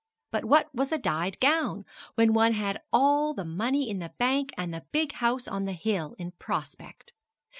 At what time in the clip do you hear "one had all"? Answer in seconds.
2.33-3.35